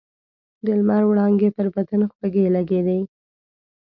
[0.65, 2.99] د لمر وړانګې پر بدن خوږې لګېدې.